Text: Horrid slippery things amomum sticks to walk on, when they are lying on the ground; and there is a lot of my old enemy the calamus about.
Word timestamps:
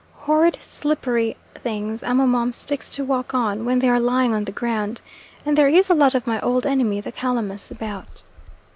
Horrid 0.15 0.57
slippery 0.59 1.37
things 1.53 2.01
amomum 2.01 2.53
sticks 2.55 2.89
to 2.89 3.03
walk 3.05 3.35
on, 3.35 3.65
when 3.65 3.77
they 3.77 3.87
are 3.87 3.99
lying 3.99 4.33
on 4.33 4.45
the 4.45 4.51
ground; 4.51 4.99
and 5.45 5.55
there 5.55 5.67
is 5.69 5.91
a 5.91 5.93
lot 5.93 6.15
of 6.15 6.25
my 6.25 6.39
old 6.41 6.65
enemy 6.65 7.01
the 7.01 7.11
calamus 7.11 7.69
about. 7.69 8.23